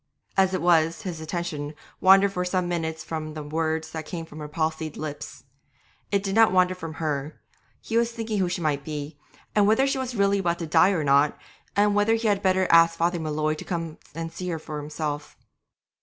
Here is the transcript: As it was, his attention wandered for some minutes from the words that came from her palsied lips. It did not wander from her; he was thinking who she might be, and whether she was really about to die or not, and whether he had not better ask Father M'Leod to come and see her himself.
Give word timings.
As 0.35 0.55
it 0.55 0.63
was, 0.63 1.03
his 1.03 1.21
attention 1.21 1.75
wandered 1.99 2.33
for 2.33 2.43
some 2.43 2.67
minutes 2.67 3.03
from 3.03 3.35
the 3.35 3.43
words 3.43 3.91
that 3.91 4.07
came 4.07 4.25
from 4.25 4.39
her 4.39 4.47
palsied 4.47 4.97
lips. 4.97 5.43
It 6.11 6.23
did 6.23 6.33
not 6.33 6.51
wander 6.51 6.73
from 6.73 6.95
her; 6.95 7.39
he 7.79 7.97
was 7.97 8.11
thinking 8.11 8.39
who 8.39 8.49
she 8.49 8.61
might 8.61 8.83
be, 8.83 9.19
and 9.53 9.67
whether 9.67 9.85
she 9.85 9.99
was 9.99 10.15
really 10.15 10.39
about 10.39 10.57
to 10.57 10.65
die 10.65 10.89
or 10.89 11.03
not, 11.03 11.37
and 11.75 11.93
whether 11.93 12.15
he 12.15 12.27
had 12.27 12.39
not 12.39 12.43
better 12.45 12.67
ask 12.71 12.97
Father 12.97 13.19
M'Leod 13.19 13.59
to 13.59 13.63
come 13.65 13.99
and 14.15 14.31
see 14.31 14.49
her 14.49 14.57
himself. 14.57 15.37